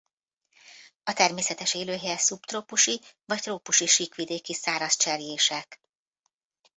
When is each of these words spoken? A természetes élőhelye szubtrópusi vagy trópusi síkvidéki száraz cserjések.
A 1.03 1.13
természetes 1.13 1.73
élőhelye 1.73 2.17
szubtrópusi 2.17 3.01
vagy 3.25 3.41
trópusi 3.41 3.85
síkvidéki 3.85 4.53
száraz 4.53 4.95
cserjések. 4.97 5.81